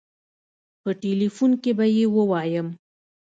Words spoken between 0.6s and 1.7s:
په ټيليفون